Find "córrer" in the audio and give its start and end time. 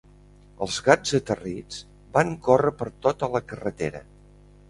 2.49-2.73